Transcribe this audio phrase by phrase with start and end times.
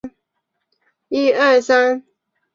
[0.03, 0.03] 牡
[1.31, 2.03] 丹虾海胆